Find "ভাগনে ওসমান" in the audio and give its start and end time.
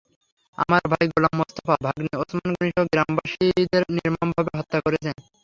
1.85-2.51